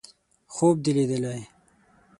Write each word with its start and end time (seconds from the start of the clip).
_خوب 0.53 0.75
دې 0.83 0.91
ليدلی! 0.97 1.41